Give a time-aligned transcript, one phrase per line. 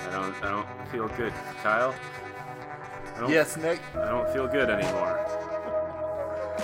[0.00, 1.32] I don't I don't feel good,
[1.62, 1.94] Kyle.
[3.16, 3.80] I don't, Yes, Nick.
[3.94, 5.18] I don't feel good anymore.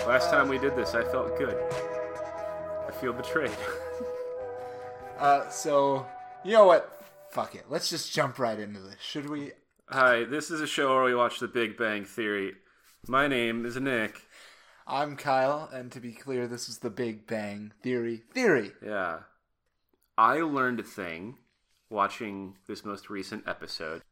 [0.06, 1.56] Last time we did this, I felt good.
[2.86, 3.50] I feel betrayed.
[5.18, 6.06] Uh, so
[6.44, 7.02] you know what?
[7.30, 7.64] Fuck it.
[7.68, 8.94] Let's just jump right into this.
[9.00, 9.50] Should we?
[9.88, 12.52] Hi, this is a show where we watch The Big Bang Theory.
[13.06, 14.22] My name is Nick.
[14.86, 18.22] I'm Kyle, and to be clear, this is the Big Bang Theory.
[18.34, 18.72] Theory.
[18.84, 19.20] Yeah.
[20.18, 21.36] I learned a thing
[21.88, 24.02] watching this most recent episode,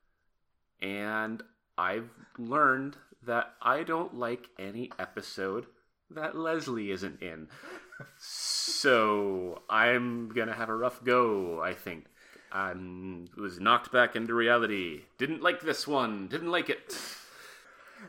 [0.81, 1.43] and
[1.77, 2.97] I've learned
[3.27, 5.67] that I don't like any episode
[6.11, 7.49] that Leslie isn't in.
[8.19, 12.07] So I'm gonna have a rough go, I think.
[12.53, 12.73] I
[13.37, 15.03] was knocked back into reality.
[15.19, 16.29] Didn't like this one.
[16.29, 16.97] Didn't like it.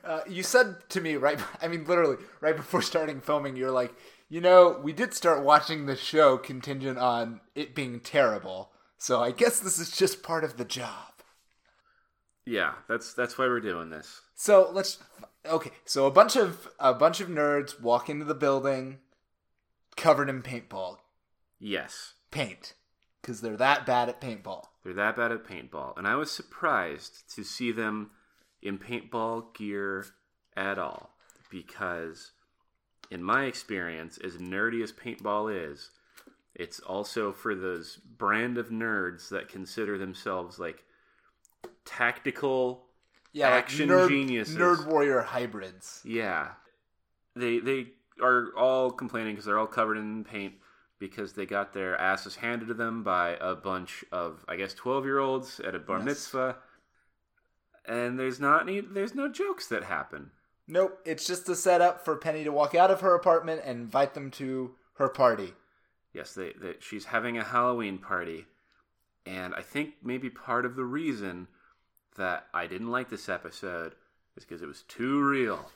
[0.04, 1.40] Uh, you said to me right.
[1.62, 3.94] I mean, literally right before starting filming, you're like,
[4.30, 8.72] you know, we did start watching the show contingent on it being terrible.
[8.98, 11.14] So I guess this is just part of the job.
[12.46, 14.22] Yeah, that's that's why we're doing this.
[14.36, 15.00] So let's.
[15.46, 19.00] Okay, so a bunch of a bunch of nerds walk into the building,
[19.96, 20.98] covered in paintball
[21.60, 22.14] Yes.
[22.32, 22.74] paint,
[23.22, 24.66] because they're that bad at paintball.
[24.84, 25.98] They're that bad at paintball.
[25.98, 28.12] And I was surprised to see them
[28.68, 30.06] in paintball gear
[30.56, 31.12] at all.
[31.50, 32.32] Because,
[33.10, 35.92] in my experience, as nerdy as paintball is,
[36.54, 40.84] it's also for those brand of nerds that consider themselves like
[41.86, 42.84] tactical.
[43.34, 44.56] Yeah, like Action nerd, geniuses.
[44.58, 46.02] nerd warrior hybrids.
[46.04, 46.50] Yeah.
[47.36, 47.88] They, they
[48.22, 50.54] are all complaining because they're all covered in paint
[51.00, 55.06] because they got their asses handed to them by a bunch of I guess twelve
[55.06, 56.06] year olds at a bar Yes.
[56.06, 56.56] mitzvah,
[57.88, 60.32] and there's not any there's no jokes that happen.
[60.68, 64.14] Nope, it's just a setup for Penny to walk out of her apartment and invite
[64.14, 65.54] them to her party.
[66.14, 68.46] Yes, they, they she's having a Halloween party,
[69.26, 71.48] and I think maybe part of the reason
[72.18, 73.94] that I didn't like this episode
[74.36, 75.70] is because it was too real.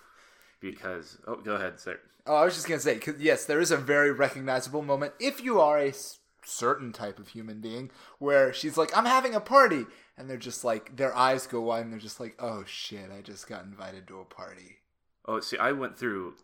[0.59, 1.99] Because oh, go ahead, sir.
[2.27, 5.41] Oh, I was just gonna say, 'cause yes, there is a very recognizable moment if
[5.43, 5.93] you are a
[6.43, 9.85] certain type of human being where she's like, "I'm having a party,"
[10.17, 13.21] and they're just like, their eyes go wide, and they're just like, "Oh shit, I
[13.21, 14.79] just got invited to a party."
[15.25, 16.35] Oh, see, I went through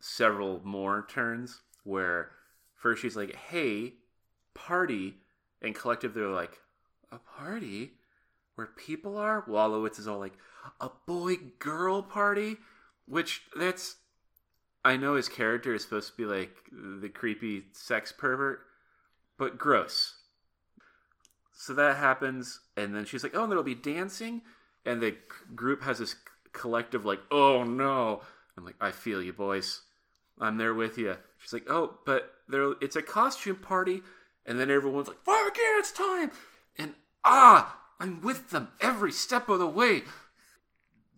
[0.00, 2.32] several more turns where
[2.74, 3.94] first she's like, "Hey,
[4.52, 5.18] party,"
[5.62, 6.60] and collective they're like,
[7.10, 7.98] "A party
[8.54, 10.36] where people are." Wolowitz is all like,
[10.80, 12.58] "A boy girl party,"
[13.06, 13.96] which that's.
[14.84, 18.60] I know his character is supposed to be like the creepy sex pervert,
[19.38, 20.16] but gross.
[21.52, 24.42] So that happens, and then she's like, "Oh, and there'll be dancing,"
[24.84, 25.16] and the
[25.54, 26.16] group has this
[26.52, 28.22] collective like, "Oh no!"
[28.56, 29.82] I'm like, "I feel you, boys.
[30.40, 34.02] I'm there with you." She's like, "Oh, but there, it's a costume party,"
[34.44, 36.30] and then everyone's like, "Fuck yeah, it's time!"
[36.76, 40.02] And ah, I'm with them every step of the way.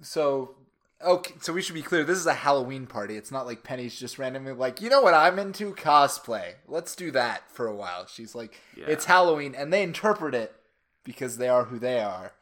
[0.03, 0.57] So,
[1.05, 2.05] okay, so we should be clear.
[2.05, 3.17] This is a Halloween party.
[3.17, 5.15] It's not like Penny's just randomly like, you know what?
[5.15, 6.55] I'm into cosplay.
[6.67, 8.07] Let's do that for a while.
[8.07, 8.87] She's like, Yeah.
[8.89, 10.55] it's Halloween, and they interpret it
[11.05, 12.33] because they are who they are.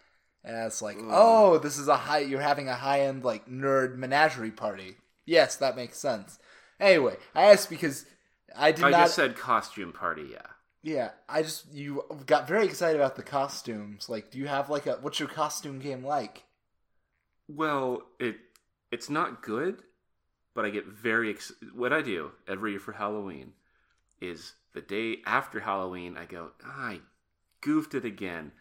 [0.45, 2.19] And it's like, oh, this is a high.
[2.19, 4.97] You're having a high end like nerd menagerie party.
[5.25, 6.39] Yes, that makes sense.
[6.79, 8.05] Anyway, I asked because
[8.55, 9.01] I did I not.
[9.05, 10.47] just said costume party, yeah.
[10.83, 14.09] yeah, I just you got very excited about the costumes.
[14.11, 16.44] Like, do you have like a what's your costume game like?
[17.49, 18.37] Well, it
[18.91, 19.83] it's not good,
[20.55, 23.53] but I get very ex- what I do every year for Halloween
[24.21, 27.01] is the day after Halloween I go, "Ah, I
[27.61, 28.53] goofed it again.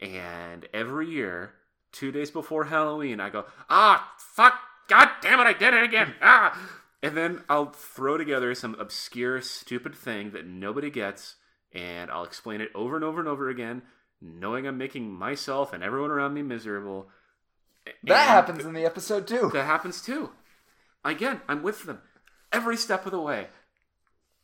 [0.00, 1.54] And every year,
[1.92, 6.14] 2 days before Halloween, I go, "Ah, fuck, god damn it, I did it again."
[6.22, 6.56] Ah!
[7.02, 11.36] And then I'll throw together some obscure stupid thing that nobody gets
[11.72, 13.82] and I'll explain it over and over and over again,
[14.20, 17.10] knowing I'm making myself and everyone around me miserable.
[18.04, 19.50] That happens in the episode too.
[19.52, 20.30] that happens too.
[21.04, 22.00] Again, I'm with them
[22.52, 23.48] every step of the way.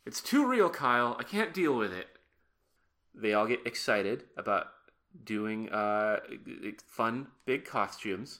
[0.05, 1.15] It's too real, Kyle.
[1.19, 2.07] I can't deal with it.
[3.13, 4.67] They all get excited about
[5.23, 6.19] doing uh,
[6.85, 8.39] fun, big costumes.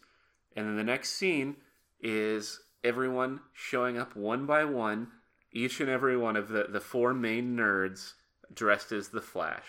[0.55, 1.55] And then the next scene
[2.01, 5.07] is everyone showing up one by one,
[5.51, 8.13] each and every one of the, the four main nerds
[8.53, 9.65] dressed as the Flash,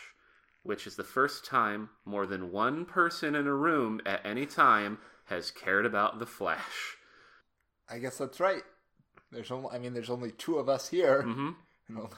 [0.62, 4.98] which is the first time more than one person in a room at any time
[5.26, 6.96] has cared about the Flash.
[7.88, 8.62] I guess that's right.
[9.30, 11.50] There's only, I mean, there's only two of us here, hmm
[11.88, 12.10] and only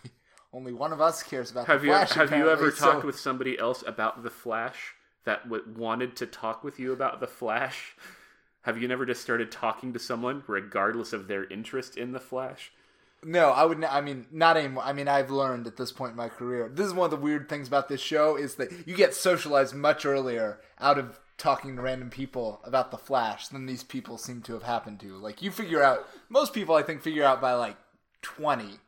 [0.54, 2.12] only one of us cares about Have the you Flash.
[2.12, 4.94] have you ever so- talked with somebody else about the Flash
[5.24, 7.94] that w- wanted to talk with you about the Flash?
[8.62, 12.72] Have you never just started talking to someone regardless of their interest in the Flash?
[13.24, 13.78] No, I would.
[13.78, 14.84] n- I mean, not anymore.
[14.84, 16.70] I mean, I've learned at this point in my career.
[16.72, 19.74] This is one of the weird things about this show is that you get socialized
[19.74, 24.40] much earlier out of talking to random people about the Flash than these people seem
[24.42, 25.16] to have happened to.
[25.16, 27.76] Like you figure out, most people I think figure out by like
[28.22, 28.78] twenty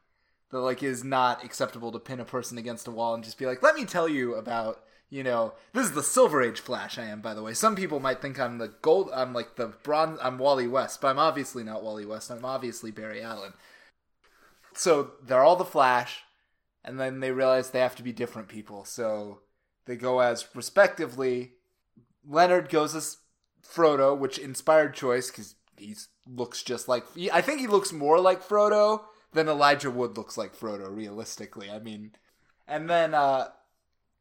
[0.51, 3.47] that like is not acceptable to pin a person against a wall and just be
[3.47, 4.83] like, let me tell you about.
[5.13, 6.97] You know, this is the Silver Age Flash.
[6.97, 7.53] I am, by the way.
[7.53, 9.11] Some people might think I'm the gold.
[9.13, 10.21] I'm like the bronze.
[10.23, 12.31] I'm Wally West, but I'm obviously not Wally West.
[12.31, 13.55] I'm obviously Barry Allen.
[14.75, 16.23] So they're all the Flash,
[16.85, 18.85] and then they realize they have to be different people.
[18.85, 19.41] So
[19.87, 21.53] they go as respectively.
[22.27, 23.19] Leonard goes as
[23.67, 25.95] Frodo, which inspired choice because he
[26.27, 27.05] looks just like.
[27.33, 29.03] I think he looks more like Frodo
[29.33, 30.95] than Elijah Wood looks like Frodo.
[30.95, 32.13] Realistically, I mean,
[32.69, 33.49] and then uh,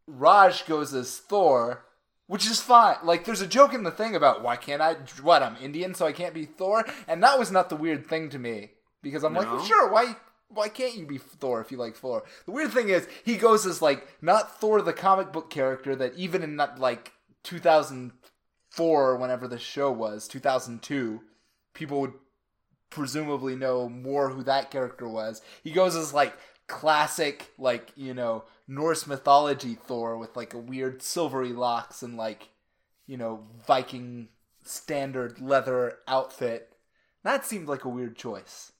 [0.08, 1.86] Raj goes as Thor.
[2.28, 2.98] Which is fine.
[3.04, 4.94] Like, there's a joke in the thing about why can't I?
[5.24, 8.30] What I'm Indian, so I can't be Thor, and that was not the weird thing
[8.30, 8.70] to me
[9.02, 10.16] because I'm like, well, sure, why
[10.50, 12.24] why can't you be Thor if you like Thor?
[12.46, 16.16] The weird thing is he goes as like not Thor the comic book character that
[16.16, 17.14] even in like
[17.44, 21.22] 2004 or whenever the show was 2002
[21.74, 22.14] people would
[22.90, 25.42] presumably know more who that character was.
[25.64, 26.34] He goes as like
[26.68, 32.50] classic like you know Norse mythology Thor with like a weird silvery locks and like
[33.06, 34.30] you know Viking
[34.64, 36.76] standard leather outfit.
[37.24, 38.72] That seemed like a weird choice.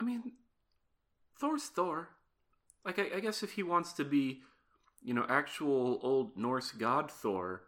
[0.00, 0.32] I mean,
[1.38, 2.08] Thor's Thor.
[2.84, 4.40] Like, I, I guess if he wants to be,
[5.02, 7.62] you know, actual old Norse god Thor,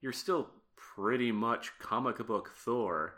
[0.00, 3.14] you're still pretty much comic book Thor.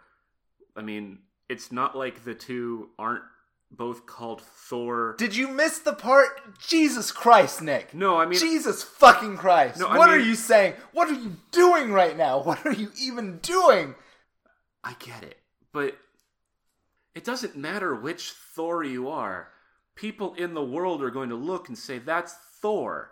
[0.77, 1.19] I mean,
[1.49, 3.25] it's not like the two aren't
[3.71, 5.15] both called Thor.
[5.19, 6.59] Did you miss the part?
[6.59, 7.93] Jesus Christ, Nick.
[7.95, 9.79] no, I mean, Jesus fucking Christ.
[9.79, 10.75] No, what are you saying?
[10.93, 12.43] What are you doing right now?
[12.49, 13.95] What are you even doing?
[14.83, 15.39] I get it,
[15.73, 15.97] but
[17.19, 19.49] it doesn't matter which Thor you are.
[19.97, 22.33] People in the world are going to look and say, that's
[22.63, 23.11] Thor.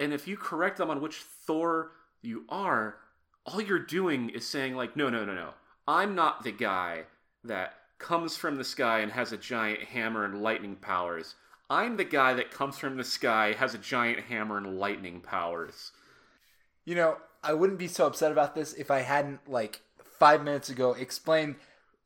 [0.00, 2.96] And if you correct them on which Thor you are,
[3.44, 5.50] all you're doing is saying, like, no, no, no, no.
[5.86, 7.04] I'm not the guy
[7.44, 11.36] that comes from the sky and has a giant hammer and lightning powers.
[11.70, 15.92] I'm the guy that comes from the sky, has a giant hammer and lightning powers.
[16.84, 19.82] You know, I wouldn't be so upset about this if I hadn't, like,
[20.18, 21.54] five minutes ago explained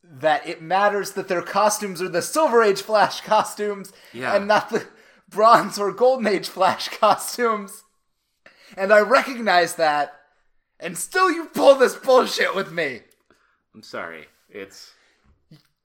[0.02, 4.35] that it matters that their costumes are the Silver Age Flash costumes Yeah.
[4.35, 4.87] and not the
[5.29, 7.85] Bronze or Golden Age Flash costumes.
[8.76, 10.12] And I recognize that,
[10.79, 13.00] and still you pull this bullshit with me.
[13.75, 14.26] I'm sorry.
[14.49, 14.93] It's.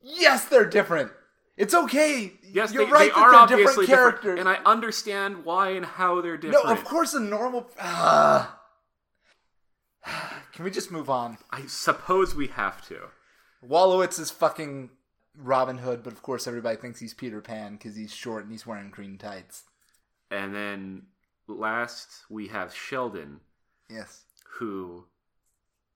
[0.02, 1.12] Yes, they're different.
[1.58, 2.34] It's okay.
[2.44, 4.40] Yes, You're they, right they that are they're obviously different different, characters.
[4.40, 6.66] and I understand why and how they're different.
[6.66, 7.70] No, of course a normal.
[7.80, 8.60] Ah.
[10.54, 11.38] Can we just move on?
[11.52, 13.00] I suppose we have to.
[13.64, 14.90] Wolowitz is fucking
[15.38, 18.66] Robin Hood, but of course everybody thinks he's Peter Pan because he's short and he's
[18.66, 19.64] wearing green tights.
[20.32, 21.04] And then
[21.48, 23.40] last we have Sheldon,
[23.90, 24.24] Yes.
[24.60, 25.06] who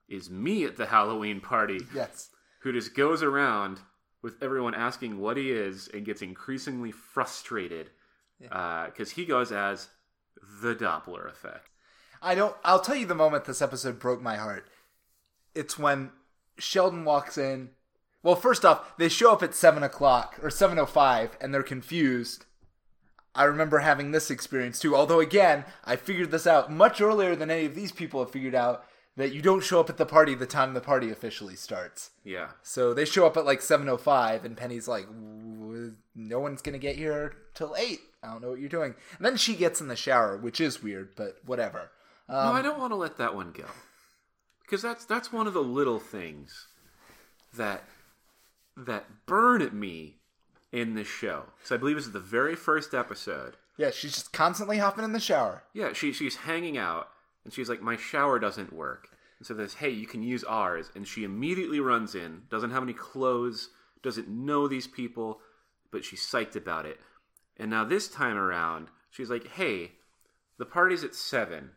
[0.07, 2.29] is me at the Halloween party, Yes.
[2.61, 3.79] who just goes around
[4.21, 7.89] with everyone asking what he is and gets increasingly frustrated
[8.39, 9.87] because uh, he goes as
[10.61, 11.69] the Doppler effect.
[12.21, 12.55] I don't.
[12.65, 14.67] I'll tell you the moment this episode broke my heart.
[15.55, 16.11] It's when
[16.59, 17.69] Sheldon walks in.
[18.21, 21.63] Well, first off, they show up at seven o'clock or seven o five, and they're
[21.63, 22.45] confused.
[23.33, 24.95] I remember having this experience too.
[24.95, 28.55] Although again, I figured this out much earlier than any of these people have figured
[28.55, 28.83] out
[29.15, 32.11] that you don't show up at the party the time the party officially starts.
[32.23, 32.49] Yeah.
[32.63, 35.07] So they show up at like 7:05 and Penny's like
[36.15, 37.99] no one's going to get here till 8.
[38.23, 38.95] I don't know what you're doing.
[39.17, 41.91] And then she gets in the shower, which is weird, but whatever.
[42.27, 43.65] no, I um, don't want to let that one go
[44.69, 46.67] because that's that's one of the little things
[47.55, 47.83] that
[48.77, 50.17] that burn at me
[50.71, 51.45] in this show.
[51.63, 53.57] So I believe this is the very first episode.
[53.77, 55.63] Yeah, she's just constantly hopping in the shower.
[55.73, 57.09] Yeah, she she's hanging out
[57.43, 59.09] and she's like, my shower doesn't work.
[59.39, 60.91] And so there's, hey, you can use ours.
[60.95, 63.69] And she immediately runs in, doesn't have any clothes,
[64.03, 65.39] doesn't know these people,
[65.91, 66.99] but she's psyched about it.
[67.57, 69.93] And now this time around, she's like, hey,
[70.57, 71.71] the party's at seven.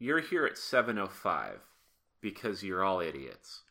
[0.00, 1.60] You're here at seven oh five
[2.30, 3.62] because you're all idiots.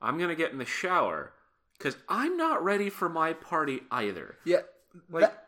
[0.00, 1.32] I'm gonna get in the shower
[1.76, 4.36] because I'm not ready for my party either.
[4.44, 4.60] Yeah.
[5.10, 5.42] Like- that-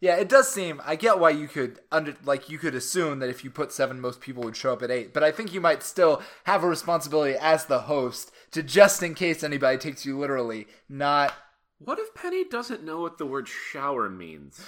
[0.00, 0.80] yeah, it does seem.
[0.84, 4.00] I get why you could under like you could assume that if you put seven,
[4.00, 5.12] most people would show up at eight.
[5.12, 9.14] But I think you might still have a responsibility as the host to just in
[9.14, 11.32] case anybody takes you literally, not
[11.78, 14.60] What if Penny doesn't know what the word shower means?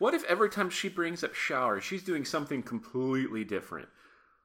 [0.00, 3.88] What if every time she brings up shower, she's doing something completely different?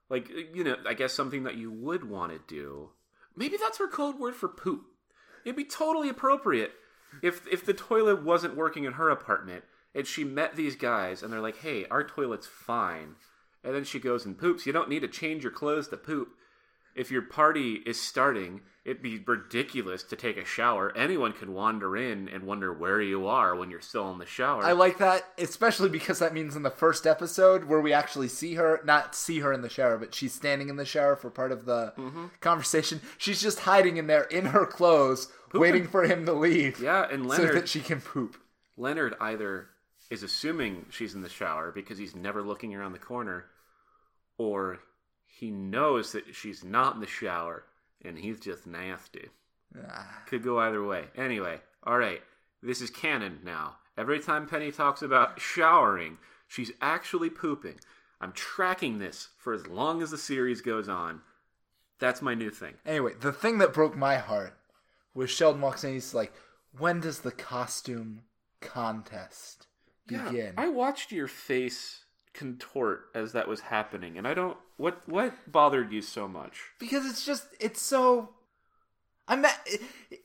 [0.09, 2.91] Like, uh, you know, I guess something that you would want to do
[3.37, 4.87] maybe that's her code word for poop.
[5.45, 6.71] It'd be totally appropriate
[7.21, 9.63] if if the toilet wasn't working in her apartment
[9.95, 13.15] and she met these guys and they're like, "Hey, our toilet's fine,"
[13.63, 14.65] and then she goes and poops.
[14.65, 16.29] You don't need to change your clothes to poop.
[16.95, 20.95] If your party is starting, it'd be ridiculous to take a shower.
[20.95, 24.63] Anyone could wander in and wonder where you are when you're still in the shower.
[24.63, 28.53] I like that, especially because that means in the first episode where we actually see
[28.53, 31.51] her, not see her in the shower, but she's standing in the shower for part
[31.51, 32.27] of the Mm-hmm.
[32.39, 33.01] conversation.
[33.17, 36.79] She's just hiding in there in her clothes, waiting for him to leave.
[36.79, 37.49] yeah, and Leonard.
[37.49, 38.37] So that she can poop.
[38.77, 39.67] Leonard either
[40.09, 43.47] is assuming she's in the shower because he's never looking around the corner,
[44.37, 44.79] or
[45.25, 47.63] he knows that she's not in the shower
[48.03, 49.29] and he's just nasty.
[49.89, 50.23] Ah.
[50.27, 51.05] Could go either way.
[51.15, 52.21] Anyway, all right,
[52.61, 53.77] this is canon now.
[53.97, 57.79] Every time Penny talks about showering, she's actually pooping.
[58.21, 61.21] I'm tracking this for as long as the series goes on.
[61.99, 62.75] That's my new thing.
[62.85, 64.57] Anyway, the thing that broke my heart
[65.13, 65.93] was Sheldon walks in.
[65.93, 66.33] He's like,
[66.77, 68.23] "When does the costume
[68.61, 69.67] contest
[70.05, 72.05] begin?" I watched your face
[72.37, 74.57] contort as that was happening, and I don't.
[74.77, 76.61] What what bothered you so much?
[76.79, 78.29] because it's just it's so.
[79.29, 79.55] I'm not,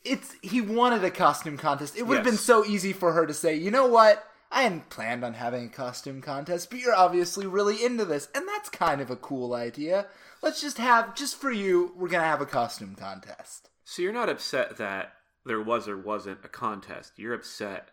[0.04, 1.96] it's he wanted a costume contest.
[1.96, 4.24] It would have been so easy for her to say, "You know what?
[4.52, 8.46] I hadn't planned on having a costume contest, but you're obviously really into this, and
[8.46, 10.06] that's kind of a cool idea.
[10.42, 14.28] Let's just have just for you, we're to have a costume contest." So you're not
[14.28, 15.14] upset that
[15.44, 17.14] there was or wasn't a contest.
[17.16, 17.88] You're upset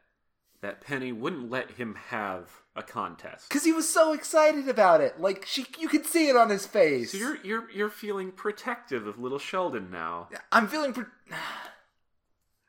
[0.62, 3.50] that Penny wouldn't let him have a contest.
[3.50, 5.20] Cuz he was so excited about it.
[5.20, 7.12] Like she you could see it on his face.
[7.12, 10.30] So you're you're you're feeling protective of little Sheldon now.
[10.52, 11.06] I'm feeling pre-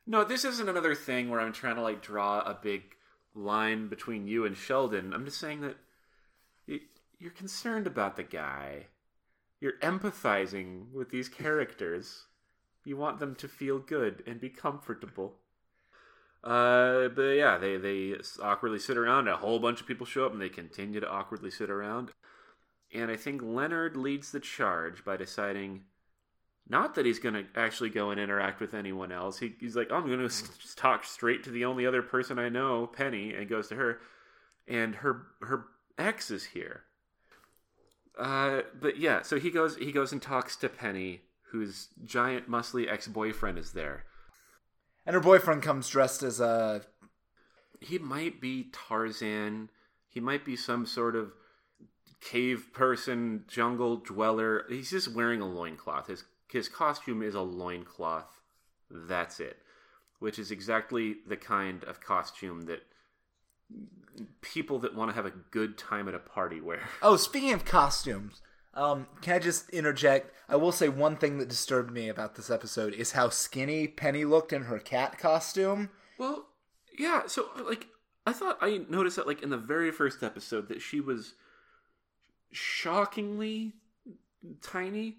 [0.07, 2.97] No, this isn't another thing where I'm trying to like draw a big
[3.35, 5.13] line between you and Sheldon.
[5.13, 5.77] I'm just saying that
[7.21, 8.87] you're concerned about the guy.
[9.61, 12.25] You're empathizing with these characters.
[12.85, 15.37] You want them to feel good and be comfortable.
[16.43, 19.29] Uh, but yeah, they they awkwardly sit around.
[19.29, 22.11] A whole bunch of people show up, and they continue to awkwardly sit around.
[22.93, 25.83] And I think Leonard leads the charge by deciding
[26.69, 29.39] not that he's going to actually go and interact with anyone else.
[29.39, 32.87] He, he's like, I'm going to talk straight to the only other person I know,
[32.87, 33.99] Penny, and goes to her.
[34.67, 35.67] And her her
[35.99, 36.83] ex is here.
[38.19, 42.91] Uh, but yeah, so he goes he goes and talks to Penny, whose giant muscly
[42.91, 44.05] ex boyfriend is there.
[45.07, 46.83] And her boyfriend comes dressed as a
[47.81, 49.71] He might be Tarzan.
[50.09, 51.33] He might be some sort of
[52.21, 54.65] cave person, jungle dweller.
[54.69, 56.09] He's just wearing a loincloth.
[56.09, 58.41] His his costume is a loincloth.
[58.91, 59.59] That's it.
[60.19, 62.83] Which is exactly the kind of costume that
[64.43, 66.83] people that want to have a good time at a party wear.
[67.03, 68.43] Oh, speaking of costumes,
[68.81, 70.33] um, can I just interject?
[70.49, 74.25] I will say one thing that disturbed me about this episode is how skinny Penny
[74.25, 75.91] looked in her cat costume.
[76.19, 76.47] Well,
[76.99, 77.27] yeah.
[77.27, 77.89] So, like,
[78.27, 81.35] I thought I noticed that, like, in the very first episode, that she was
[82.53, 83.75] shockingly
[84.63, 85.19] tiny.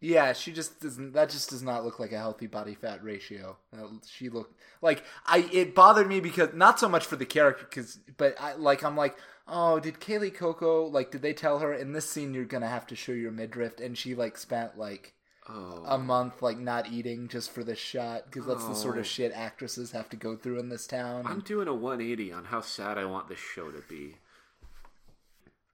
[0.00, 1.12] Yeah, she just doesn't.
[1.14, 3.56] That just does not look like a healthy body fat ratio.
[3.72, 5.48] Uh, she looked like I.
[5.52, 8.96] It bothered me because not so much for the character, because but I like I'm
[8.96, 9.16] like,
[9.48, 11.10] oh, did Kaley Cuoco like?
[11.10, 13.80] Did they tell her in this scene you're gonna have to show your midriff?
[13.80, 15.14] And she like spent like
[15.48, 19.00] Oh, a month like not eating just for this shot because that's the sort Oh.
[19.00, 21.24] of shit actresses have to go through in this town.
[21.24, 24.16] I'm doing a 180 on how sad I want this show to be.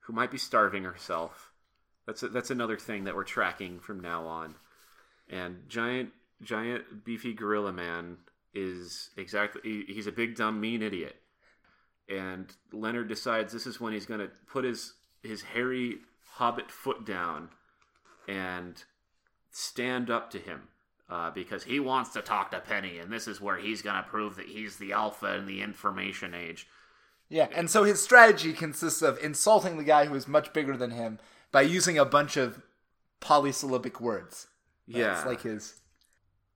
[0.00, 1.51] Who might be starving herself.
[2.06, 4.56] That's a, that's another thing that we're tracking from now on.
[5.28, 6.10] And giant
[6.42, 8.18] giant beefy gorilla man
[8.54, 11.16] is exactly he, he's a big dumb mean idiot.
[12.08, 15.98] And Leonard decides this is when he's going to put his his hairy
[16.34, 17.50] hobbit foot down
[18.28, 18.82] and
[19.50, 20.68] stand up to him
[21.08, 24.08] uh, because he wants to talk to Penny, and this is where he's going to
[24.08, 26.66] prove that he's the alpha in the information age.
[27.28, 30.90] Yeah, and so his strategy consists of insulting the guy who is much bigger than
[30.90, 31.18] him
[31.52, 32.60] by using a bunch of
[33.20, 34.48] polysyllabic words.
[34.86, 35.80] Yeah, That's like his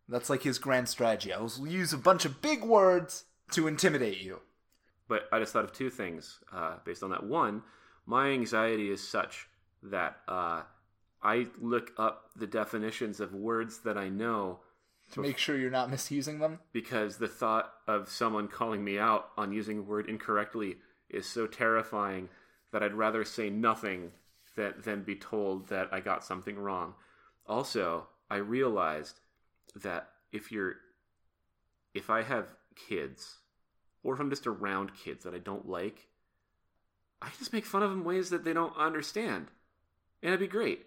[0.09, 1.33] that's like his grand strategy.
[1.33, 4.41] I will use a bunch of big words to intimidate you.
[5.09, 7.25] but I just thought of two things uh, based on that.
[7.25, 7.63] One,
[8.07, 9.49] my anxiety is such
[9.85, 10.63] that uh,
[11.23, 14.61] I look up the definitions of words that I know
[15.13, 16.59] To make sure you're not misusing them.
[16.73, 20.77] because the thought of someone calling me out on using a word incorrectly
[21.09, 22.29] is so terrifying
[22.73, 24.11] that I'd rather say nothing
[24.57, 26.95] than, than be told that I got something wrong.
[27.47, 29.21] Also, I realized
[29.77, 30.77] that if you're
[31.95, 33.39] if I have kids
[34.03, 36.09] or if I'm just around kids that I don't like,
[37.23, 39.47] I can just make fun of them ways that they don't understand.
[40.23, 40.87] And it'd be great.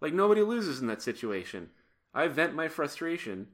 [0.00, 1.70] Like nobody loses in that situation.
[2.14, 3.48] I vent my frustration.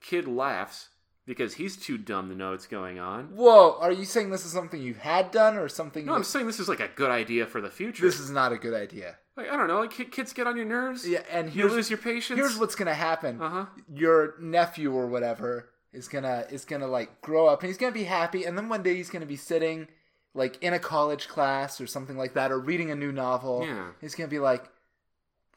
[0.00, 0.90] Kid laughs
[1.28, 3.26] because he's too dumb to know what's going on.
[3.36, 6.04] Whoa, are you saying this is something you had done or something?
[6.06, 8.04] No, you- I'm saying this is like a good idea for the future.
[8.04, 9.16] this is not a good idea.
[9.36, 11.06] like I don't know, like kids get on your nerves.
[11.06, 12.36] Yeah, and you lose your patience.
[12.40, 13.40] here's what's gonna happen.
[13.40, 13.66] Uh huh.
[13.94, 18.04] Your nephew or whatever is gonna is gonna like grow up and he's gonna be
[18.04, 19.86] happy, and then one day he's gonna be sitting
[20.34, 23.64] like in a college class or something like that, or reading a new novel.
[23.66, 23.88] Yeah.
[24.00, 24.64] He's gonna be like,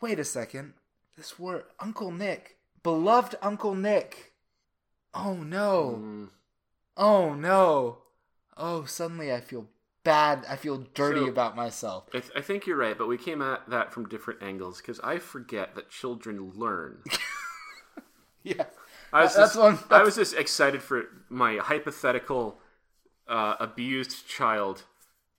[0.02, 0.74] "Wait a second,
[1.18, 4.31] this word Uncle Nick, beloved Uncle Nick.
[5.14, 6.30] Oh no." Mm.
[6.98, 8.00] Oh no.
[8.58, 9.68] Oh, suddenly I feel
[10.04, 10.46] bad.
[10.50, 12.08] I feel dirty So- about myself.
[12.14, 15.00] I, th- I think you're right, but we came at that from different angles because
[15.02, 17.04] I forget that children learn.
[18.44, 18.66] Yeah.
[19.14, 22.60] I was That's just, one- I was just excited for my hypothetical
[23.28, 24.84] uh, abused child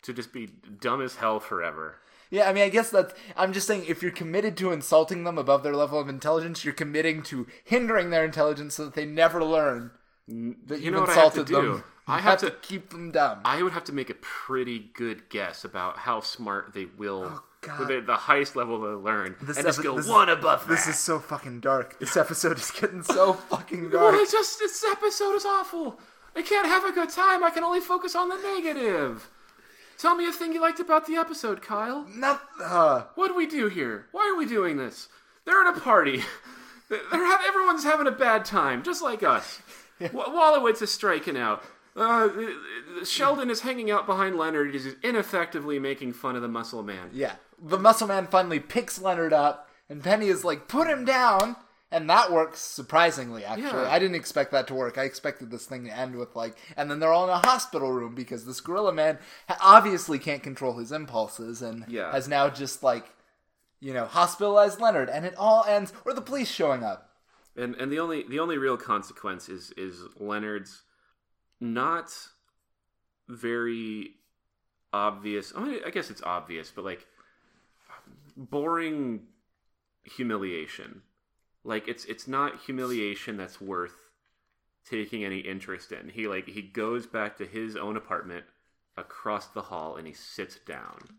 [0.02, 0.47] to just be
[0.81, 1.97] dumb as hell forever.
[2.33, 3.12] Yeah, I mean, I guess that's.
[3.37, 6.73] I'm just saying, if you're committed to insulting them above their level of intelligence, you're
[6.73, 9.91] committing to hindering their intelligence so that they never learn
[10.27, 11.55] that you you've know what I have to insulted do?
[11.73, 11.85] them.
[12.09, 13.41] You I have to- keep them dumb.
[13.45, 17.85] I would have to make a pretty good guess about how smart they will, Oh,
[17.85, 20.85] the, the highest level they'll learn, This and just go this is- one above this
[20.87, 20.91] that.
[20.93, 21.97] is so fucking dark.
[22.01, 24.15] This episode is getting so fucking Well, dark.
[24.23, 26.01] it's just this episode is awful.
[26.35, 27.45] I can't have a good time.
[27.45, 29.29] I can only focus on the negative.
[30.02, 32.04] Tell me a thing you liked about the episode, Kyle.
[32.12, 32.42] Not.
[32.61, 34.06] Uh, What do we do here?
[34.11, 35.09] Why are we doing this?
[35.44, 36.25] They're at a party.
[36.90, 39.62] They're have, everyone's having a bad time, just like us.
[40.12, 41.62] Wa- Wolowitz is striking out.
[41.94, 42.28] Uh,
[43.04, 44.75] Sheldon is hanging out behind Leonard.
[44.75, 47.11] He's ineffectively making fun of the muscle man.
[47.12, 47.35] yeah.
[47.64, 51.54] The muscle man finally picks Leonard up, and Penny is like, "Put him down."
[51.93, 53.83] And that works surprisingly, actually.
[53.83, 53.91] Yeah.
[53.91, 54.99] I didn't expect that to work.
[54.99, 57.93] I expected this thing to end with, like, and then they're all in a hospital
[57.93, 59.19] room because this gorilla man
[59.61, 62.11] obviously can't control his impulses and Yeah.
[62.11, 63.15] has now just, like,
[63.79, 65.11] you know, hospitalized Leonard.
[65.11, 67.11] And it all ends, or the police showing up.
[67.55, 70.85] And and the only the only real consequence is is Leonard's
[71.61, 72.11] not
[73.28, 74.13] very
[74.93, 75.52] obvious.
[75.55, 77.07] I mean, I guess it's obvious, but like
[78.37, 79.25] boring
[80.05, 81.02] humiliation.
[81.65, 83.95] Like it's it's not humiliation that's worth
[84.89, 86.09] taking any interest in.
[86.09, 88.45] He like he goes back to his own apartment
[88.97, 91.19] across the hall and he sits down.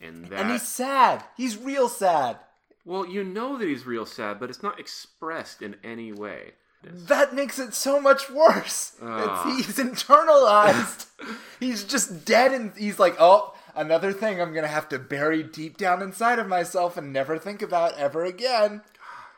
[0.00, 1.24] And that And he's sad.
[1.36, 2.38] He's real sad.
[2.84, 6.52] well, you know that he's real sad, but it's not expressed in any way.
[6.84, 8.92] That makes it so much worse.
[9.02, 9.48] Ah.
[9.48, 11.06] It's, he's internalized.
[11.60, 15.78] he's just dead, and he's like, oh, another thing I'm gonna have to bury deep
[15.78, 18.82] down inside of myself and never think about ever again.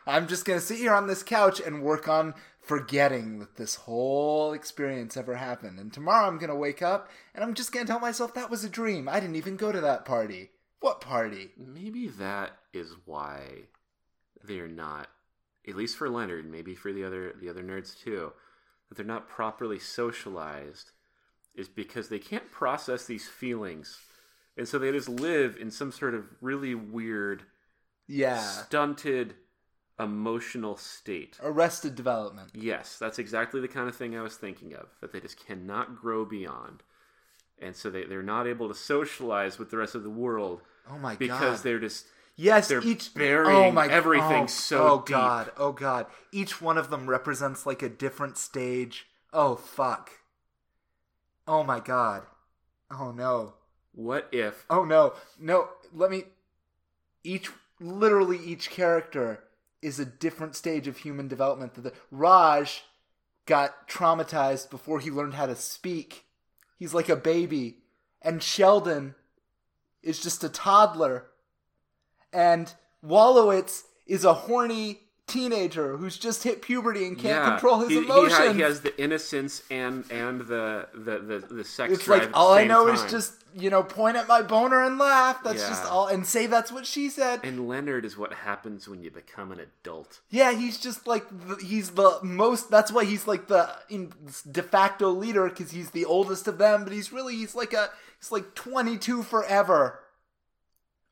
[0.08, 4.52] I'm just gonna sit here on this couch and work on forgetting that this whole
[4.54, 5.78] experience ever happened.
[5.78, 8.70] And tomorrow I'm gonna wake up and I'm just gonna tell myself that was a
[8.70, 9.08] dream.
[9.08, 10.50] I didn't even go to that party.
[10.80, 11.50] What party?
[11.58, 13.64] Maybe that is why
[14.42, 15.08] they're not,
[15.66, 18.32] at least for Leonard, maybe for the other the other nerds too,
[18.88, 20.92] that they're not properly socialized,
[21.54, 23.98] is because they can't process these feelings,
[24.56, 27.42] and so they just live in some sort of really weird,
[28.06, 28.40] Yeah.
[28.40, 29.34] stunted,
[29.98, 31.38] emotional state.
[31.42, 32.50] Arrested development.
[32.54, 34.88] Yes, that's exactly the kind of thing I was thinking of.
[35.00, 36.82] That they just cannot grow beyond.
[37.60, 40.98] And so they, they're not able to socialize with the rest of the world Oh
[40.98, 41.18] my god.
[41.18, 42.06] because they're just
[42.36, 45.08] Yes, They're each burying oh everything oh, so Oh deep.
[45.08, 46.06] god, oh god.
[46.30, 49.08] Each one of them represents like a different stage.
[49.32, 50.10] Oh fuck.
[51.48, 52.22] Oh my god.
[52.92, 53.54] Oh no.
[53.92, 55.14] what if Oh no.
[55.40, 56.24] No, let me
[57.24, 59.40] each literally each character
[59.82, 61.74] is a different stage of human development.
[61.74, 62.84] That The Raj
[63.46, 66.24] got traumatized before he learned how to speak.
[66.78, 67.78] He's like a baby.
[68.20, 69.14] And Sheldon
[70.02, 71.26] is just a toddler.
[72.32, 72.72] And
[73.04, 77.94] Wolowitz is a horny teenager who's just hit puberty and can't Yeah, control his he,
[77.96, 78.32] he emotions.
[78.34, 81.92] ha- He, has the innocence and and the the the, the sex.
[81.92, 84.98] it's drive like all I know is just you know point at my boner and
[84.98, 85.42] laugh.
[85.44, 87.40] That's just all, and say that's what she said.
[87.44, 90.20] And Leonard is what happens when you become an adult.
[90.30, 92.70] Yeah, he's just like the, he's the most.
[92.70, 94.12] That's why he's like the in,
[94.50, 96.84] de facto leader because he's the oldest of them.
[96.84, 100.00] But he's really he's like a he's like twenty two forever.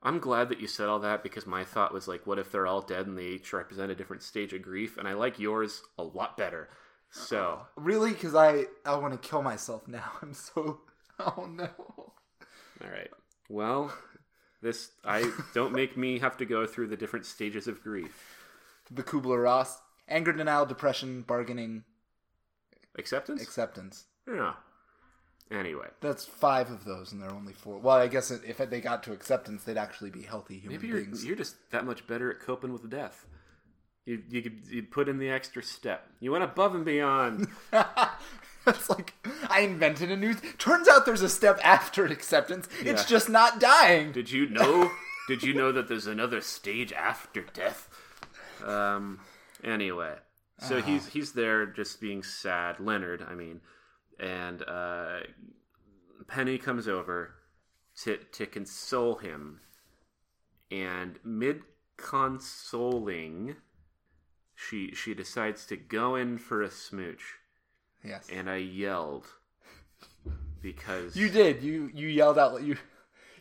[0.02, 2.66] I'm glad that you said all that because my thought was like, what if they're
[2.66, 4.98] all dead and they each represent a different stage of grief?
[4.98, 6.68] And I like yours a lot better.
[7.11, 10.12] So uh, Really, because I I want to kill myself now.
[10.22, 10.80] I'm so
[11.18, 11.68] oh no.
[11.88, 13.11] all right,
[13.48, 13.92] well,
[14.62, 18.37] this I don't make me have to go through the different stages of grief.
[18.90, 21.85] The Kubler Ross anger, denial, depression, bargaining,
[22.98, 23.42] Acceptance.
[23.42, 24.04] acceptance.
[24.28, 24.54] yeah.
[25.50, 27.78] Anyway, That's five of those, and there are only four.
[27.78, 31.00] Well, I guess if they got to acceptance, they'd actually be healthy human maybe you're
[31.00, 31.24] beings.
[31.24, 33.26] you're just that much better at coping with death.
[34.06, 36.09] You you could you put in the extra step.
[36.18, 37.48] You went above and beyond.
[38.66, 39.14] It's like
[39.48, 40.35] I invented a new.
[40.59, 42.68] Turns out there's a step after acceptance.
[42.80, 44.11] It's just not dying.
[44.11, 44.90] Did you know?
[45.28, 47.88] did you know that there's another stage after death?
[48.64, 49.20] Um.
[49.62, 50.14] Anyway,
[50.59, 52.80] so he's he's there just being sad.
[52.80, 53.61] Leonard, I mean,
[54.18, 55.18] and uh,
[56.26, 57.35] Penny comes over
[58.02, 59.61] to to console him,
[60.70, 61.62] and mid
[61.96, 63.57] consoling,
[64.55, 67.37] she she decides to go in for a smooch,
[68.05, 69.26] Yes, and I yelled
[70.62, 71.62] because you did.
[71.62, 72.62] You you yelled out.
[72.62, 72.76] You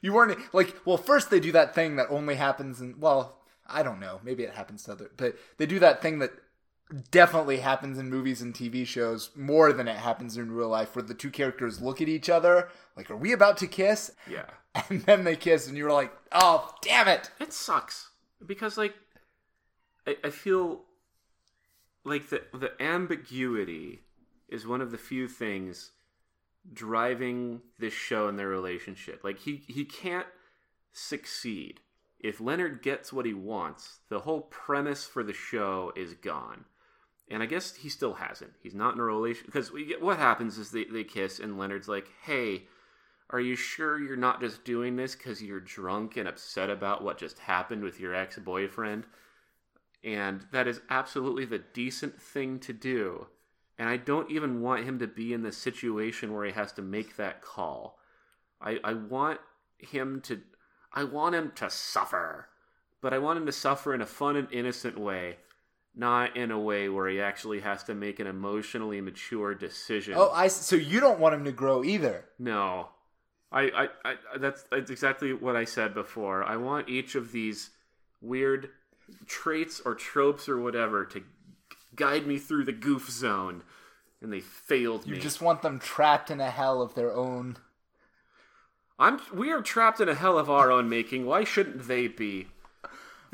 [0.01, 0.75] you weren't like.
[0.85, 2.99] Well, first they do that thing that only happens in.
[2.99, 4.19] Well, I don't know.
[4.23, 5.11] Maybe it happens to other.
[5.17, 6.31] But they do that thing that
[7.11, 11.03] definitely happens in movies and TV shows more than it happens in real life, where
[11.03, 14.45] the two characters look at each other like, "Are we about to kiss?" yeah.
[14.89, 18.09] And then they kiss, and you're like, "Oh, damn it!" It sucks
[18.45, 18.93] because like
[20.05, 20.83] I, I feel
[22.03, 24.01] like the the ambiguity
[24.47, 25.91] is one of the few things
[26.71, 29.23] driving this show and their relationship.
[29.23, 30.27] Like he he can't
[30.93, 31.81] succeed
[32.19, 33.99] if Leonard gets what he wants.
[34.09, 36.65] The whole premise for the show is gone.
[37.29, 38.53] And I guess he still hasn't.
[38.61, 42.07] He's not in a relation because what happens is they, they kiss and Leonard's like,
[42.23, 42.63] "Hey,
[43.31, 47.17] are you sure you're not just doing this because you're drunk and upset about what
[47.17, 49.05] just happened with your ex boyfriend?
[50.03, 53.27] And that is absolutely the decent thing to do.
[53.77, 56.81] And I don't even want him to be in the situation where he has to
[56.81, 57.97] make that call.
[58.61, 59.39] I, I want
[59.79, 60.41] him to
[60.93, 62.47] I want him to suffer.
[63.01, 65.37] But I want him to suffer in a fun and innocent way,
[65.95, 70.15] not in a way where he actually has to make an emotionally mature decision.
[70.17, 70.47] Oh, I.
[70.47, 72.25] So you don't want him to grow either.
[72.37, 72.89] No,
[73.51, 76.43] I, I, I that's, that's exactly what I said before.
[76.43, 77.69] I want each of these
[78.21, 78.69] weird
[79.25, 81.23] traits or tropes or whatever to
[81.95, 83.63] guide me through the goof zone,
[84.21, 85.15] and they failed me.
[85.15, 87.57] You just want them trapped in a hell of their own.
[88.97, 91.25] I'm we are trapped in a hell of our own making.
[91.25, 92.47] Why shouldn't they be?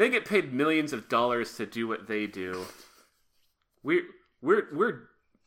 [0.02, 2.66] They get paid millions of dollars to do what they do.
[3.84, 4.02] We're
[4.42, 5.02] we're we're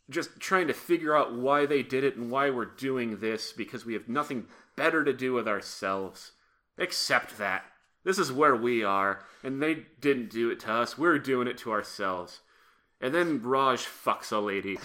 [0.08, 3.84] just trying to figure out why they did it and why we're doing this because
[3.84, 6.30] we have nothing better to do with ourselves.
[6.78, 7.64] Accept that.
[8.04, 10.96] This is where we are, and they didn't do it to us.
[10.96, 12.38] We're doing it to ourselves.
[13.00, 14.78] And then Raj fucks a lady.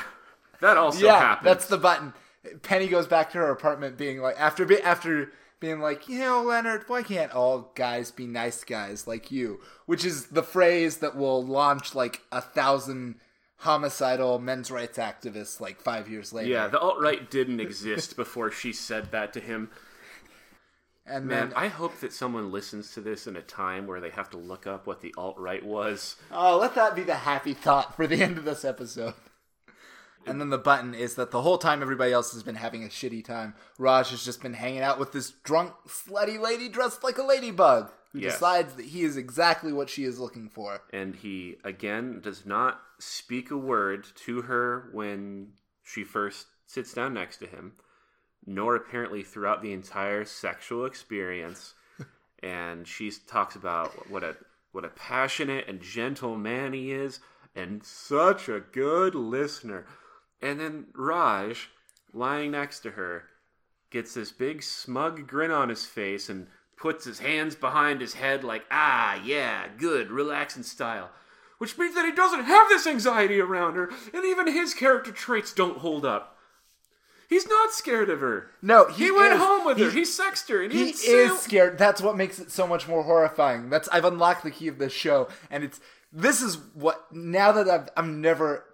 [0.60, 1.44] that also yeah, happens.
[1.44, 2.14] that's the button.
[2.62, 6.84] Penny goes back to her apartment, being like, after after being like, you know, Leonard,
[6.86, 9.60] why can't all guys be nice guys like you?
[9.86, 13.16] Which is the phrase that will launch like a thousand
[13.62, 16.48] homicidal men's rights activists like five years later.
[16.50, 19.70] Yeah, the alt right didn't exist before she said that to him.
[21.04, 24.10] and Man, then I hope that someone listens to this in a time where they
[24.10, 26.14] have to look up what the alt right was.
[26.30, 29.14] Oh, let that be the happy thought for the end of this episode.
[30.28, 32.88] And then the button is that the whole time everybody else has been having a
[32.88, 37.18] shitty time, Raj has just been hanging out with this drunk, slutty lady dressed like
[37.18, 38.34] a ladybug who Yes.
[38.34, 40.80] decides that he is exactly what she is looking for.
[40.92, 47.14] And he, again, does not speak a word to her when she first sits down
[47.14, 47.72] next to him,
[48.46, 51.74] nor apparently throughout the entire sexual experience.
[52.42, 54.36] and she talks about what a
[54.72, 57.20] what a passionate and gentle man he is,
[57.54, 59.86] and such a good listener.
[60.40, 61.68] And then Raj,
[62.12, 63.24] lying next to her,
[63.90, 66.46] gets this big smug grin on his face and
[66.76, 71.10] puts his hands behind his head like, ah, yeah, good, relaxing style.
[71.58, 75.52] Which means that he doesn't have this anxiety around her, and even his character traits
[75.52, 76.36] don't hold up.
[77.28, 78.50] He's not scared of her.
[78.62, 79.90] No, he, He, went is- home with her.
[79.90, 81.76] he- sexed her, and he he, is scared.
[81.76, 83.70] That's what makes it so much more horrifying.
[83.70, 85.80] That's I've unlocked the key of this show, and it's
[86.12, 88.64] this is what now that I've I'm never.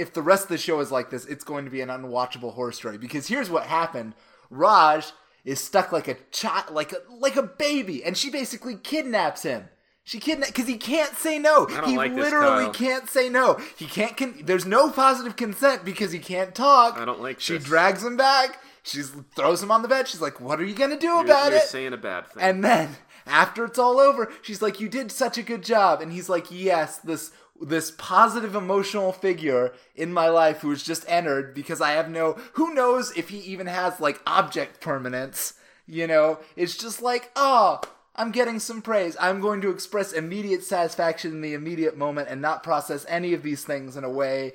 [0.00, 2.54] If the rest of the show is like this, it's going to be an unwatchable
[2.54, 2.98] horror story.
[2.98, 4.14] Because here's what happened:
[4.48, 5.12] Raj
[5.44, 9.68] is stuck like a child, like a like a baby, and she basically kidnaps him.
[10.02, 11.66] She kidnaps because he can't say no.
[11.66, 12.72] don't He like this, literally Kyle.
[12.72, 13.60] can't say no.
[13.76, 14.16] He can't.
[14.16, 16.98] Con- there's no positive consent because he can't talk.
[16.98, 17.64] I don't like She this.
[17.64, 18.58] drags him back.
[18.82, 20.08] She throws him on the bed.
[20.08, 22.42] She's like, "What are you gonna do You're, about you're it?" saying a bad thing.
[22.42, 26.10] And then after it's all over, she's like, "You did such a good job." And
[26.12, 31.54] he's like, "Yes, this this positive emotional figure in my life who has just entered
[31.54, 35.54] because I have no who knows if he even has like object permanence,
[35.86, 36.40] you know?
[36.56, 37.80] It's just like, "Oh,
[38.16, 39.16] I'm getting some praise.
[39.20, 43.42] I'm going to express immediate satisfaction in the immediate moment and not process any of
[43.42, 44.52] these things in a way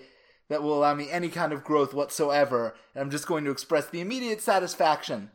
[0.50, 2.76] that will allow me any kind of growth whatsoever.
[2.94, 5.32] And I'm just going to express the immediate satisfaction."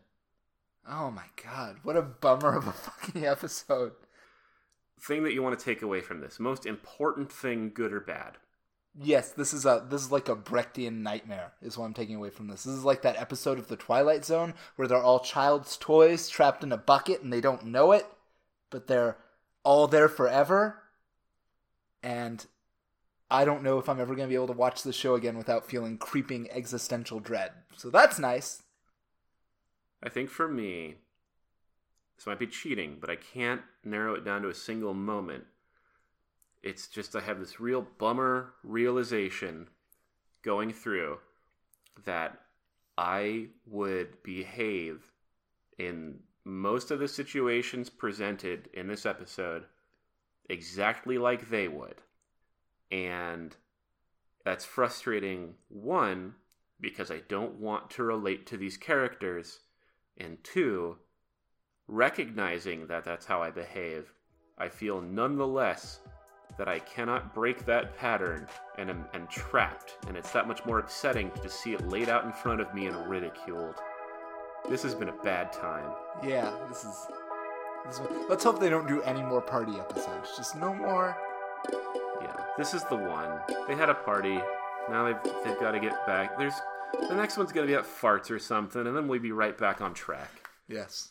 [0.88, 3.92] Oh my god, what a bummer of a fucking episode.
[5.00, 6.38] Thing that you want to take away from this.
[6.38, 8.36] Most important thing, good or bad.
[8.98, 12.30] Yes, this is a this is like a Brechtian nightmare is what I'm taking away
[12.30, 12.64] from this.
[12.64, 16.64] This is like that episode of the Twilight Zone where they're all child's toys trapped
[16.64, 18.06] in a bucket and they don't know it,
[18.68, 19.16] but they're
[19.62, 20.82] all there forever.
[22.02, 22.44] And
[23.30, 25.38] I don't know if I'm ever going to be able to watch the show again
[25.38, 27.52] without feeling creeping existential dread.
[27.76, 28.62] So that's nice.
[30.02, 30.96] I think for me,
[32.20, 35.44] this might be cheating, but I can't narrow it down to a single moment.
[36.62, 39.68] It's just I have this real bummer realization
[40.42, 41.16] going through
[42.04, 42.38] that
[42.98, 45.10] I would behave
[45.78, 49.64] in most of the situations presented in this episode
[50.50, 52.02] exactly like they would.
[52.90, 53.56] And
[54.44, 56.34] that's frustrating, one,
[56.82, 59.60] because I don't want to relate to these characters,
[60.18, 60.98] and two,
[61.90, 64.12] recognizing that that's how I behave,
[64.58, 66.00] I feel nonetheless
[66.58, 68.46] that I cannot break that pattern
[68.78, 72.24] and am, am trapped, and it's that much more upsetting to see it laid out
[72.24, 73.76] in front of me and ridiculed.
[74.68, 75.90] This has been a bad time.
[76.24, 77.06] Yeah, this is.
[77.86, 80.30] This is let's hope they don't do any more party episodes.
[80.36, 81.16] Just no more.
[82.20, 83.40] Yeah, this is the one.
[83.66, 84.38] They had a party.
[84.90, 86.36] Now they've, they've got to get back.
[86.38, 86.60] There's
[87.08, 89.80] the next one's gonna be at farts or something, and then we'll be right back
[89.80, 90.30] on track.
[90.68, 91.08] Yes.